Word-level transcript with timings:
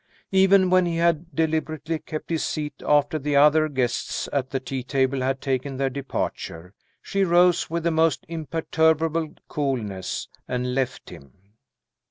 Even 0.31 0.71
when 0.71 0.87
he 0.87 0.97
had 0.97 1.35
deliberately 1.35 1.99
kept 1.99 2.31
his 2.31 2.43
seat 2.43 2.73
after 2.83 3.19
the 3.19 3.35
other 3.35 3.67
guests 3.69 4.27
at 4.33 4.49
the 4.49 4.59
tea 4.59 4.81
table 4.81 5.21
had 5.21 5.39
taken 5.41 5.77
their 5.77 5.91
departure, 5.91 6.73
she 7.03 7.23
rose 7.23 7.69
with 7.69 7.83
the 7.83 7.91
most 7.91 8.25
imperturbable 8.27 9.35
coolness, 9.47 10.27
and 10.47 10.73
left 10.73 11.11
him. 11.11 11.33